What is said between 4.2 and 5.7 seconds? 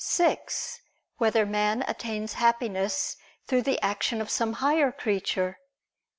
some higher creature?